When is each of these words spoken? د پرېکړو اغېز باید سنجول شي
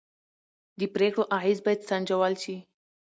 د 0.79 0.81
پرېکړو 0.95 1.23
اغېز 1.37 1.59
باید 1.65 1.85
سنجول 1.89 2.33
شي 2.43 2.55